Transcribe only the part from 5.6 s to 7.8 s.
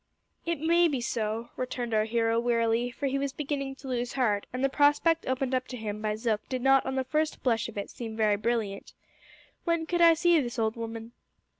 to him by Zook did not on the first blush of